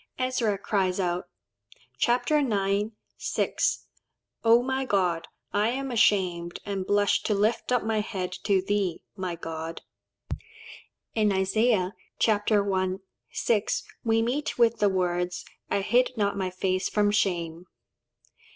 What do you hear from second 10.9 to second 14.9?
In Isaiah (ch. I. 6) we meet with the